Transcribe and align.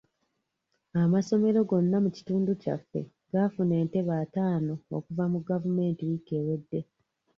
Amasomero 1.01 1.59
gonna 1.69 1.97
mu 2.05 2.09
kitundu 2.17 2.51
kyaffe 2.61 2.99
gaafuna 3.31 3.73
entebe 3.81 4.13
ataano 4.23 4.73
okuva 4.97 5.25
mu 5.33 5.39
gavumenti 5.49 6.01
wiiki 6.09 6.31
ewedde. 6.39 6.79